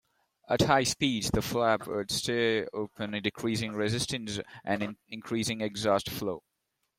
[0.49, 6.41] At high speeds, the flap would stay open, decreasing resistance and increasing exhaust flow.